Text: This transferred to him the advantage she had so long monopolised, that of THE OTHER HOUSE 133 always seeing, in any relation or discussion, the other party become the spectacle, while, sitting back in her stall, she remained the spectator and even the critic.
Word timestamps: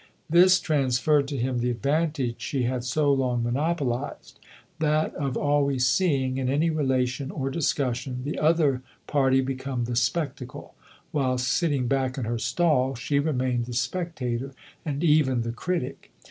This 0.27 0.59
transferred 0.59 1.27
to 1.27 1.37
him 1.37 1.59
the 1.59 1.69
advantage 1.69 2.37
she 2.41 2.63
had 2.63 2.83
so 2.83 3.13
long 3.13 3.43
monopolised, 3.43 4.39
that 4.79 5.13
of 5.13 5.35
THE 5.35 5.39
OTHER 5.39 5.39
HOUSE 5.41 5.45
133 5.45 5.53
always 5.53 5.87
seeing, 5.87 6.37
in 6.39 6.49
any 6.49 6.71
relation 6.71 7.29
or 7.29 7.51
discussion, 7.51 8.23
the 8.23 8.39
other 8.39 8.81
party 9.05 9.41
become 9.41 9.83
the 9.85 9.95
spectacle, 9.95 10.73
while, 11.11 11.37
sitting 11.37 11.87
back 11.87 12.17
in 12.17 12.23
her 12.25 12.39
stall, 12.39 12.95
she 12.95 13.19
remained 13.19 13.65
the 13.67 13.73
spectator 13.73 14.53
and 14.83 15.03
even 15.03 15.43
the 15.43 15.51
critic. 15.51 16.09